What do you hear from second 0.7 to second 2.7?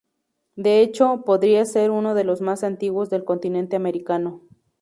hecho, podría ser uno de los más